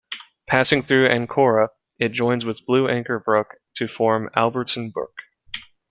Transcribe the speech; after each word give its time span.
Passing 0.47 0.81
through 0.81 1.09
Ancora, 1.09 1.67
it 1.99 2.09
joins 2.09 2.43
with 2.43 2.65
Blue 2.65 2.87
Anchor 2.87 3.19
Brook 3.19 3.57
to 3.75 3.87
form 3.87 4.31
Albertson 4.35 4.89
Brook. 4.89 5.13